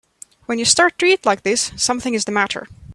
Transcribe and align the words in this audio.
When 0.47 0.57
you 0.57 0.65
start 0.65 0.97
to 0.97 1.05
eat 1.05 1.27
like 1.27 1.43
this 1.43 1.71
something 1.77 2.15
is 2.15 2.25
the 2.25 2.31
matter. 2.31 2.67